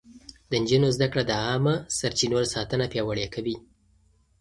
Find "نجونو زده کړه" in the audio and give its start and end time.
0.61-1.23